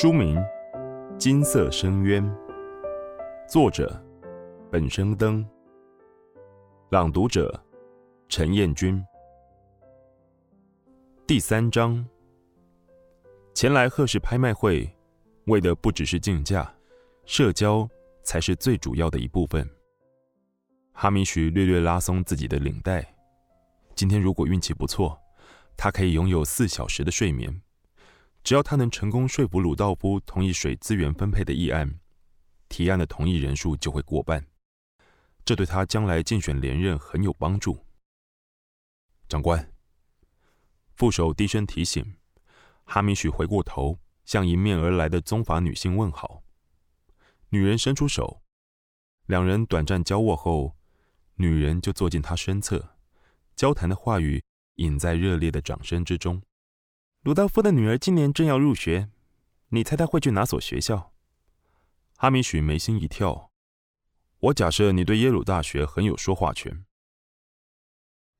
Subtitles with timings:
[0.00, 0.34] 书名
[1.18, 2.24] 《金色深渊》，
[3.46, 4.02] 作者
[4.72, 5.46] 本生灯，
[6.88, 7.62] 朗读者
[8.26, 9.04] 陈彦君。
[11.26, 12.02] 第三章，
[13.52, 14.90] 前来贺氏拍卖会，
[15.44, 16.74] 为的不只是竞价，
[17.26, 17.86] 社交
[18.22, 19.68] 才是最主要的一部分。
[20.92, 23.06] 哈米许略略拉松自己的领带，
[23.94, 25.20] 今天如果运气不错，
[25.76, 27.60] 他可以拥有四小时的睡眠。
[28.42, 32.00] 只要他能成功说服鲁道夫同意水资源分配的议案，
[32.68, 34.46] 提案的同意人数就会过半，
[35.44, 37.84] 这对他将来竞选连任很有帮助。
[39.28, 39.72] 长官，
[40.96, 42.16] 副手低声提醒，
[42.84, 46.42] 哈米许回过头向迎面而来的宗法女性问好。
[47.50, 48.42] 女人伸出手，
[49.26, 50.76] 两人短暂交握后，
[51.34, 52.96] 女人就坐进他身侧，
[53.54, 54.42] 交谈的话语
[54.76, 56.42] 隐在热烈的掌声之中。
[57.22, 59.10] 鲁道夫的女儿今年正要入学，
[59.68, 61.12] 你猜她会去哪所学校？
[62.16, 63.52] 哈米许眉心一跳。
[64.38, 66.86] 我假设你对耶鲁大学很有说话权。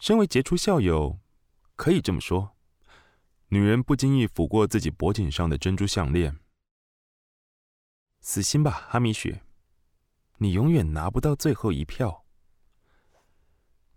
[0.00, 1.20] 身为杰出校友，
[1.76, 2.56] 可以这么说。
[3.50, 6.40] 女人不经意抚过自己脖颈上的珍珠项链。
[8.20, 9.38] 死心吧，哈米许，
[10.38, 12.24] 你永远拿不到最后一票。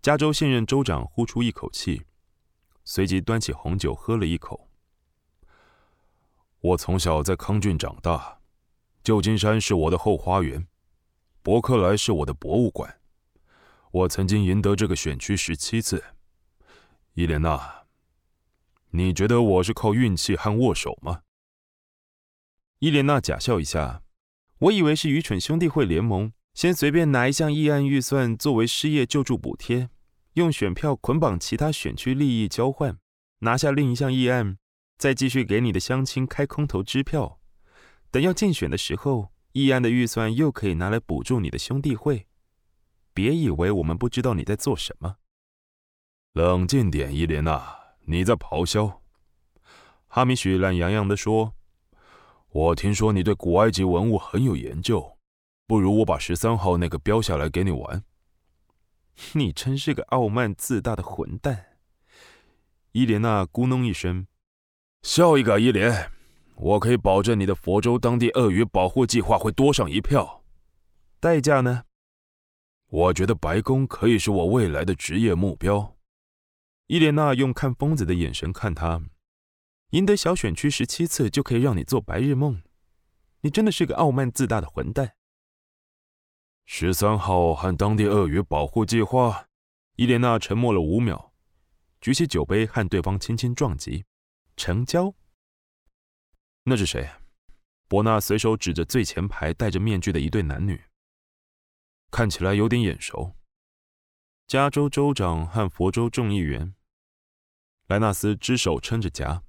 [0.00, 2.06] 加州现任州长呼出一口气，
[2.84, 4.67] 随即端起红酒喝了一口。
[6.60, 8.40] 我从小在康郡长大，
[9.04, 10.66] 旧金山是我的后花园，
[11.40, 12.98] 伯克莱是我的博物馆。
[13.92, 16.02] 我曾经赢得这个选区十七次。
[17.14, 17.84] 伊莲娜，
[18.90, 21.20] 你觉得我是靠运气和握手吗？
[22.80, 24.02] 伊莲娜假笑一下，
[24.58, 29.90] 我以为是愚蠢兄弟会联盟，先随便拿一项议案预算作为失业救助补贴，
[30.32, 32.98] 用选票捆绑其他选区利益交换，
[33.38, 34.58] 拿下另一项议案。
[34.98, 37.38] 再继续给你的乡亲开空头支票，
[38.10, 42.26] 等要竞选的时候，议案的预算又可以拿来补助你的兄弟会。
[43.14, 45.18] 别以为我们不知道你在做什么。
[46.32, 49.00] 冷静点，伊莲娜，你在咆哮。
[50.08, 51.54] 哈米许懒洋洋地说
[52.50, 55.16] ：“我听说你对古埃及文物很有研究，
[55.66, 58.02] 不如我把十三号那个标下来给你玩。”
[59.34, 61.78] 你真是个傲慢自大的混蛋。
[62.92, 64.26] 伊莲娜咕哝一声。
[65.02, 66.10] 笑一个，伊莲，
[66.56, 70.44] 我可以保证你的佛州当地鳄鱼保护计划会多上一票。
[71.20, 71.84] 代价呢？
[72.88, 75.96] 我觉得白宫可以是我未来的职业目标。
[76.86, 79.02] 伊莲娜用看疯子的眼神看他，
[79.90, 82.62] 赢得小选区十七次就可以让你做白日梦。
[83.42, 85.14] 你真的是个傲慢自大的混蛋。
[86.66, 89.46] 十三号和当地鳄鱼保护计划。
[89.96, 91.32] 伊莲娜沉默了五秒，
[92.00, 94.04] 举起酒杯和对方轻轻撞击。
[94.58, 95.14] 成交。
[96.64, 97.08] 那是谁？
[97.86, 100.84] 伯纳随手指着最前排戴着面具的一对男女，
[102.10, 103.34] 看起来有点眼熟。
[104.46, 106.74] 加州州长和佛州众议员。
[107.86, 109.42] 莱纳斯只手撑着夹。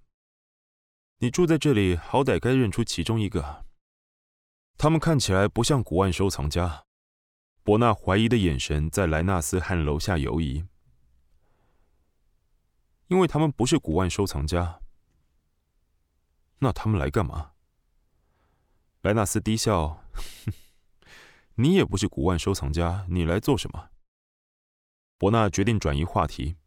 [1.17, 3.65] 你住在这里，好歹该认出其中一个。
[4.77, 6.85] 他们看起来不像古玩收藏家。
[7.63, 10.65] 伯纳怀疑的眼神在莱纳斯和楼下游移，
[13.07, 14.79] 因为他们不是古玩收藏家。
[16.59, 17.51] 那他们来干嘛？
[19.01, 20.03] 莱纳斯低笑
[21.55, 23.89] ：“你也不是古玩收藏家，你来做什么？”
[25.17, 26.57] 伯纳决定转移话题，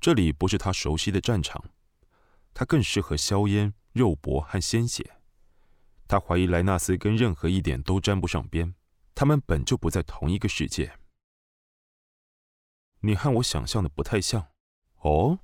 [0.00, 1.70] 这里不是他熟悉的战场，
[2.52, 5.18] 他更适合硝烟、肉搏和鲜血。
[6.08, 8.74] 他怀疑莱纳斯跟任何一点都沾不上边，
[9.14, 10.98] 他们本就不在同一个世界。
[13.00, 14.48] 你和我想象的不太像。
[14.98, 15.38] 哦，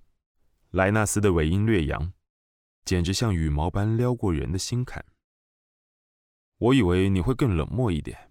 [0.70, 2.12] 莱纳斯的尾音略扬。
[2.88, 5.04] 简直像羽毛般撩过人的心坎。
[6.56, 8.30] 我以为你会更冷漠一点，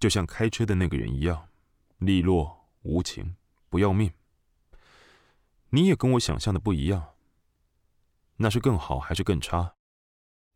[0.00, 1.50] 就像开车的那个人一样，
[1.98, 3.36] 利落无情，
[3.68, 4.10] 不要命。
[5.68, 7.12] 你也跟我想象的不一样。
[8.36, 9.74] 那是更好还是更差？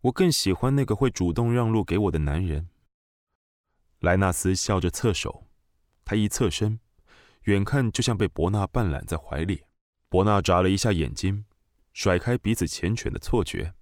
[0.01, 2.71] 我更喜欢那个会主动让路给我的男人。
[3.99, 5.47] 莱纳斯笑着侧手，
[6.07, 6.81] 他一侧身，
[7.43, 9.65] 远看就像被伯纳半揽在怀里。
[10.09, 11.45] 伯纳眨了一下眼睛。
[11.93, 13.75] 甩开彼此缱绻的错觉，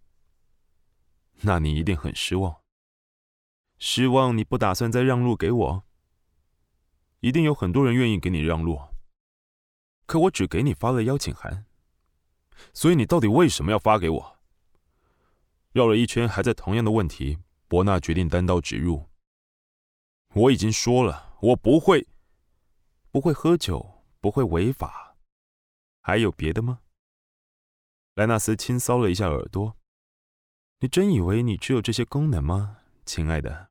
[1.43, 2.63] 那你一定很失望。
[3.79, 5.85] 失望你不打算再让路给我？
[7.21, 8.81] 一定有很多人愿意给你让路，
[10.07, 11.67] 可我只给你发了邀请函，
[12.73, 14.39] 所以你到底为什么要发给我？
[15.73, 17.39] 绕了一圈，还在同样的问题，
[17.69, 19.09] 伯纳决定单刀直入。
[20.35, 22.07] 我已经说了，我不会，
[23.11, 25.17] 不会喝酒，不会违法，
[26.01, 26.81] 还有别的吗？
[28.19, 29.77] 莱纳斯轻搔了一下耳朵。
[30.81, 33.71] 你真以为你只有这些功能吗，亲爱的？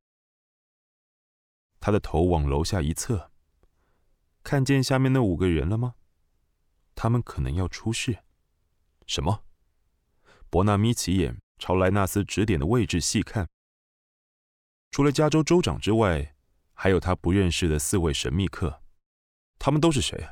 [1.81, 3.29] 他的头往楼下一侧，
[4.43, 5.95] 看见下面那五个人了吗？
[6.95, 8.19] 他们可能要出事。
[9.05, 9.43] 什么？
[10.49, 13.49] 伯纳眯起眼，朝莱纳斯指点的位置细看。
[14.91, 16.37] 除了加州州长之外，
[16.71, 18.81] 还有他不认识的四位神秘客。
[19.59, 20.29] 他们都是谁？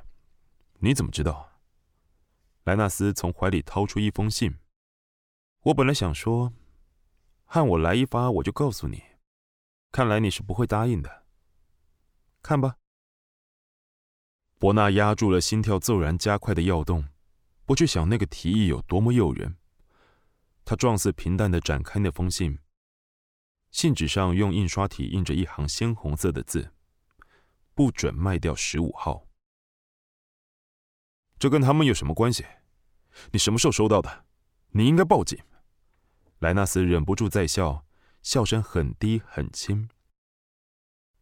[0.80, 1.55] 你怎么知道？
[2.66, 4.58] 莱纳斯从怀里掏出一封信。
[5.62, 6.52] 我本来想说，
[7.46, 9.04] 和我来一发，我就告诉你。
[9.92, 11.26] 看来你是不会答应的。
[12.42, 12.78] 看吧。
[14.58, 17.08] 伯纳压住了心跳骤然加快的跃动，
[17.66, 19.58] 不去想那个提议有多么诱人。
[20.64, 22.58] 他状似平淡的展开那封信。
[23.70, 26.74] 信纸上用印刷体印着一行鲜红色的字
[27.76, 29.28] ：“不准卖掉十五号。”
[31.38, 32.46] 这跟他们有什么关系？
[33.32, 34.26] 你什么时候收到的？
[34.72, 35.38] 你应该报警。
[36.40, 37.86] 莱纳斯忍不住在笑，
[38.22, 39.90] 笑声很低很轻。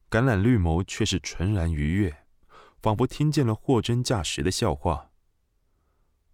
[0.10, 2.26] 橄榄绿眸却是纯然愉悦，
[2.82, 5.12] 仿佛听见了货真价实的笑话。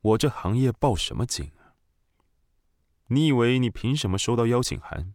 [0.01, 1.51] 我这行业报什么警？
[3.07, 5.13] 你以为你凭什么收到邀请函？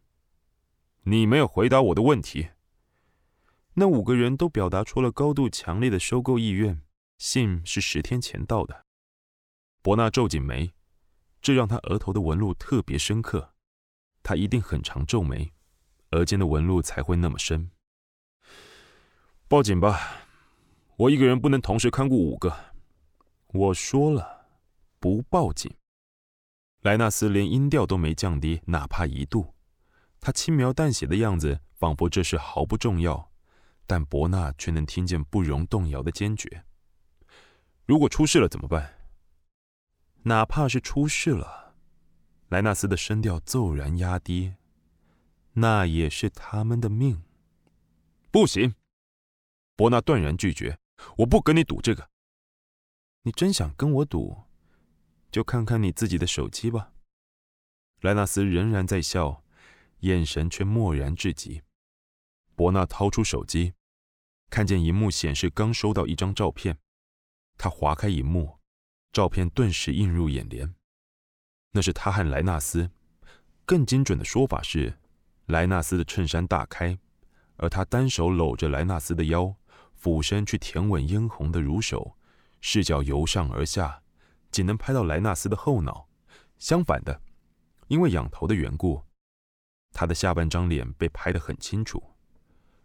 [1.05, 2.49] 你没有回答我的问题。
[3.75, 6.82] 那五个人都表达出了高度强烈的收购意愿。
[7.26, 8.84] 信是十天前到的。
[9.80, 10.74] 伯纳皱紧眉，
[11.40, 13.54] 这让他额头的纹路特别深刻。
[14.22, 15.50] 他一定很常皱眉，
[16.10, 17.70] 额间的纹路才会那么深。
[19.48, 20.26] 报警吧，
[20.96, 22.54] 我一个人不能同时看顾五个。
[23.46, 24.46] 我说了，
[25.00, 25.74] 不报警。
[26.82, 29.54] 莱纳斯连音调都没降低，哪怕一度。
[30.20, 33.32] 他轻描淡写的样子，仿佛这事毫不重要，
[33.86, 36.66] 但伯纳却能听见不容动摇的坚决。
[37.86, 38.98] 如果出事了怎么办？
[40.22, 41.76] 哪怕是出事了，
[42.48, 44.54] 莱纳斯的声调骤然压低，
[45.52, 47.22] 那也是他们的命。
[48.31, 48.75] 不行，
[49.76, 50.78] 伯纳断然拒绝。
[51.19, 52.08] 我不跟你赌这个。
[53.22, 54.44] 你真想跟我赌，
[55.31, 56.92] 就看看你自己的手机吧。
[58.00, 59.44] 莱纳斯仍然在笑，
[60.00, 61.62] 眼神却漠然至极。
[62.54, 63.75] 伯纳掏出手机，
[64.48, 66.78] 看见荧幕显示刚收到一张照片。
[67.56, 68.58] 他划开荧幕，
[69.12, 70.74] 照片顿时映入眼帘。
[71.72, 72.90] 那是他和莱纳斯，
[73.64, 74.98] 更精准的说法是，
[75.46, 76.98] 莱纳斯的衬衫大开，
[77.56, 79.54] 而他单手搂着莱纳斯的腰，
[79.94, 82.16] 俯身去舔吻嫣红的乳手，
[82.60, 84.02] 视角由上而下，
[84.50, 86.08] 仅能拍到莱纳斯的后脑。
[86.58, 87.20] 相反的，
[87.88, 89.02] 因为仰头的缘故，
[89.92, 92.02] 他的下半张脸被拍得很清楚。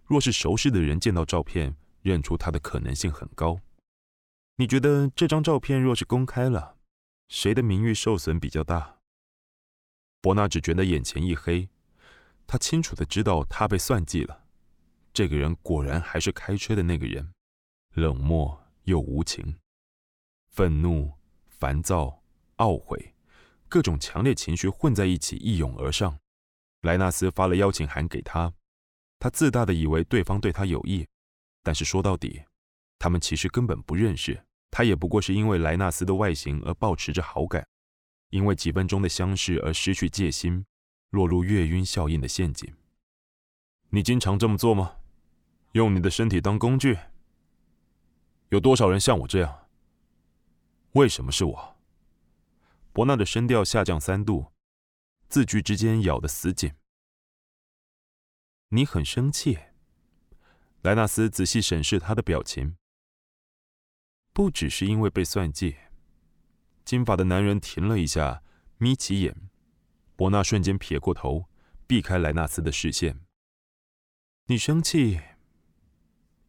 [0.05, 3.59] 若是熟识的人见到照片，认出他的可能性很高。
[4.59, 6.75] 你觉得这张照片若是公开了，
[7.29, 8.99] 谁的名誉受损比较大？
[10.19, 11.69] 伯纳只觉得眼前一黑，
[12.45, 14.47] 他清楚的知道他被算计了。
[15.13, 17.33] 这个人果然还是开车的那个人，
[17.93, 19.57] 冷漠又无情，
[20.49, 21.13] 愤怒、
[21.47, 22.21] 烦躁、
[22.57, 23.15] 懊悔，
[23.69, 26.19] 各种强烈情绪混在一起一涌而上。
[26.81, 28.53] 莱纳斯发了邀请函给他，
[29.19, 31.07] 他自大的以为对方对他有意，
[31.63, 32.43] 但是说到底，
[32.97, 34.43] 他们其实根本不认识。
[34.71, 37.67] 他也不过是因为莱纳斯的外形而保持着好感，
[38.29, 40.65] 因为几分钟的相视而失去戒心，
[41.09, 42.73] 落入月晕效应的陷阱。
[43.89, 44.97] 你经常这么做吗？
[45.73, 46.97] 用你的身体当工具？
[48.49, 49.67] 有多少人像我这样？
[50.93, 51.75] 为什么是我？
[52.91, 54.51] 伯纳的声调下降三度，
[55.27, 56.73] 字句之间咬得死紧。
[58.69, 59.57] 你很生气。
[60.81, 62.77] 莱纳斯仔细审视他的表情。
[64.39, 65.75] 不只是因为被算计，
[66.85, 68.41] 金发的男人停了一下，
[68.77, 69.49] 眯起眼。
[70.15, 71.49] 伯纳瞬间撇过头，
[71.85, 73.19] 避开莱纳斯的视线。
[74.45, 75.19] 你生气，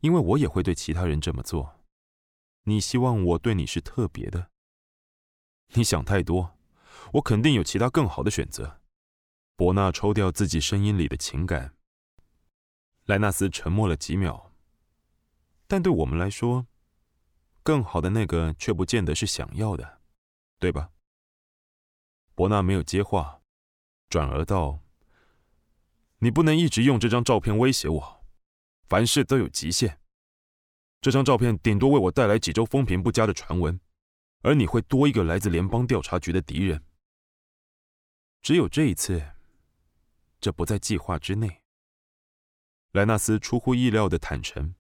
[0.03, 1.81] 因为我也会对其他人这么做。
[2.63, 4.53] 你希望我对你是特别的。
[5.75, 6.57] 你想太多，
[7.15, 8.81] 我肯定有其他更好的选择。
[9.57, 11.75] 伯纳抽掉自己声音里的情感。
[13.07, 14.53] 莱纳斯沉默了几秒，
[15.67, 16.69] 但对我们来说。
[17.71, 20.01] 更好的那个却不见得是想要的，
[20.59, 20.91] 对吧？
[22.35, 23.43] 伯纳没有接话，
[24.09, 24.81] 转而道
[26.19, 28.27] ：“你不能一直用这张照片威胁我，
[28.89, 30.01] 凡事都有极限。
[31.01, 33.81] 这张照片顶多为我带来几周风评不佳的传闻，
[34.43, 36.83] 而你会多一个来自联邦调查局的敌人。
[38.43, 39.25] 只有这一次，
[40.41, 41.63] 这不在计划之内。”
[42.91, 44.75] 莱纳斯出乎意料的坦诚：“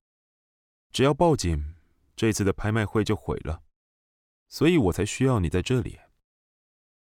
[0.91, 1.77] 只要报警。”
[2.21, 3.62] 这次的拍卖会就毁了，
[4.47, 5.99] 所以我才需要你在这里。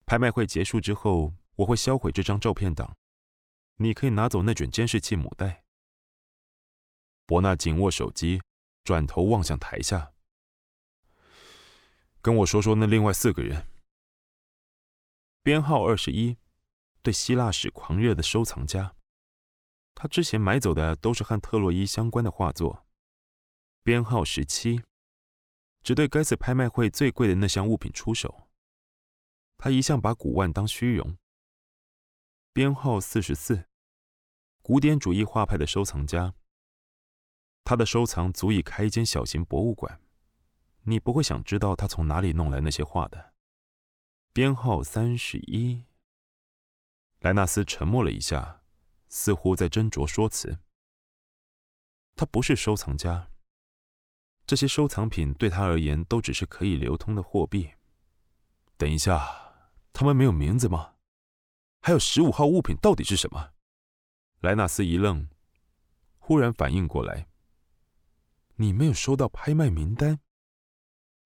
[0.05, 2.97] 拍卖会结束之后，我会销毁这张照片档，
[3.77, 5.63] 你可以拿走那卷监视器母带。
[7.25, 8.43] 伯纳紧握手机，
[8.83, 10.13] 转头望向台下，
[12.21, 13.69] 跟我说说那另外四个人。
[15.45, 16.37] 编号二十一，
[17.03, 18.97] 对希腊史狂热的收藏家，
[19.95, 22.85] 他之前买走的都是和特洛伊相关的画作。
[23.85, 24.83] 编号十七，
[25.87, 28.49] 只对该次拍卖会最贵的那项物品出手。
[29.57, 31.17] 他一向把古玩当虚荣。
[32.53, 33.69] 编号四十四，
[34.63, 36.35] 古典主义画派的收藏家。
[37.63, 40.01] 他的收藏足以开一间小型博物馆，
[40.83, 43.35] 你不会想知道他从哪里弄来那些画的。
[44.33, 45.85] 编号三十一。
[47.21, 48.65] 莱纳斯沉默了一下，
[49.09, 50.59] 似乎在斟酌说辞。
[52.17, 53.31] 他不是收藏家，
[54.47, 57.69] 这些收藏品对他而言都只是可以流通的货币。
[58.77, 59.27] 等一下，
[59.93, 60.95] 他们没有名字吗？
[61.83, 63.53] 还有十五号物品到底是什么？
[64.41, 65.29] 莱纳斯一愣，
[66.19, 67.27] 忽然反应过来。
[68.57, 70.21] 你没有收到拍卖名单。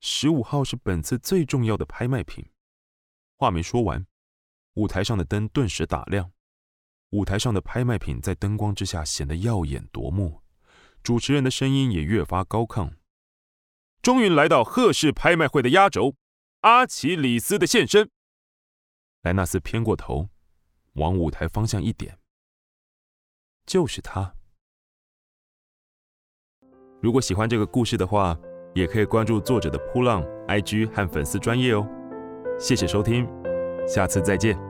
[0.00, 2.44] 十五号是本次最重要的拍卖品。
[3.36, 4.06] 话没说完，
[4.74, 6.32] 舞台上的灯顿时打亮，
[7.10, 10.40] 舞台上的拍卖品在灯光之下显得耀眼夺目，
[11.02, 12.90] 主持人的声音也越发高亢。
[14.02, 16.14] 终于来到贺氏拍卖会的压轴，
[16.60, 18.10] 阿奇里斯的现身。
[19.22, 20.30] 莱纳斯偏过头，
[20.94, 22.18] 往舞台方向一点，
[23.66, 24.34] 就是他。
[27.02, 28.38] 如果喜欢这个故事的话，
[28.74, 31.86] 也可以关注作者的扑浪 IG 和粉丝专业哦。
[32.58, 33.26] 谢谢收听，
[33.86, 34.69] 下次再见。